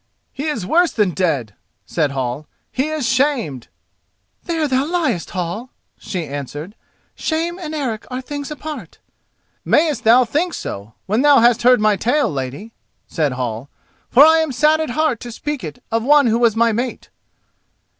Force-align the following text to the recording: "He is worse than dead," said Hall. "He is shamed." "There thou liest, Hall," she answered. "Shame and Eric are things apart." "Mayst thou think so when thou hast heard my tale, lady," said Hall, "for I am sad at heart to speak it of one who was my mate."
"He 0.33 0.45
is 0.45 0.65
worse 0.65 0.91
than 0.91 1.11
dead," 1.11 1.53
said 1.85 2.09
Hall. 2.09 2.47
"He 2.71 2.87
is 2.87 3.07
shamed." 3.07 3.67
"There 4.45 4.67
thou 4.67 4.83
liest, 4.85 5.29
Hall," 5.29 5.69
she 5.99 6.25
answered. 6.25 6.73
"Shame 7.13 7.59
and 7.59 7.75
Eric 7.75 8.07
are 8.09 8.19
things 8.19 8.49
apart." 8.49 8.97
"Mayst 9.63 10.03
thou 10.03 10.25
think 10.25 10.55
so 10.55 10.95
when 11.05 11.21
thou 11.21 11.37
hast 11.39 11.61
heard 11.61 11.79
my 11.79 11.97
tale, 11.97 12.31
lady," 12.33 12.73
said 13.05 13.33
Hall, 13.33 13.69
"for 14.09 14.25
I 14.25 14.39
am 14.39 14.51
sad 14.51 14.81
at 14.81 14.89
heart 14.89 15.19
to 15.19 15.31
speak 15.31 15.63
it 15.63 15.83
of 15.91 16.01
one 16.01 16.25
who 16.25 16.39
was 16.39 16.55
my 16.55 16.71
mate." 16.71 17.11